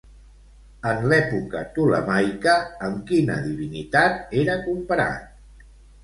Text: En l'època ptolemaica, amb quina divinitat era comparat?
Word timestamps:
En 0.91 1.03
l'època 1.09 1.59
ptolemaica, 1.73 2.55
amb 2.87 3.03
quina 3.11 3.35
divinitat 3.43 4.33
era 4.45 4.55
comparat? 4.63 5.69